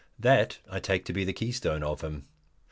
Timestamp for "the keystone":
1.25-1.83